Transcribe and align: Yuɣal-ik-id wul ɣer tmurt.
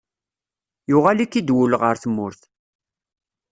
Yuɣal-ik-id 0.89 1.49
wul 1.55 1.71
ɣer 1.81 1.95
tmurt. 2.03 2.41